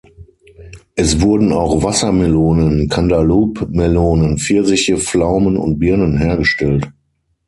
Es 0.95 1.21
wurden 1.21 1.53
auch 1.53 1.83
Wassermelonen, 1.83 2.89
Cantaloupe-Melonen, 2.89 4.39
Pfirsiche, 4.39 4.97
Pflaumen 4.97 5.57
und 5.57 5.77
Birnen 5.77 6.17
hergestellt. 6.17 6.89